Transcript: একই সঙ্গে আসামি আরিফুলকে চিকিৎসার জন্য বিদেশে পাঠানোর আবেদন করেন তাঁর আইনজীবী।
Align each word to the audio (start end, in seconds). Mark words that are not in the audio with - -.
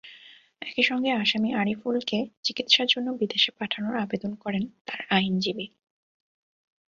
একই 0.61 0.83
সঙ্গে 0.83 1.11
আসামি 1.13 1.49
আরিফুলকে 1.53 2.17
চিকিৎসার 2.43 2.87
জন্য 2.87 3.07
বিদেশে 3.11 3.51
পাঠানোর 3.59 3.95
আবেদন 3.97 4.31
করেন 4.35 4.63
তাঁর 4.85 4.99
আইনজীবী। 5.09 5.67